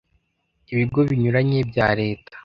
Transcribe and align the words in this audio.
Ibigo 0.71 0.99
binyuranye 1.09 1.59
bya 1.69 1.87
Leta 1.99 2.35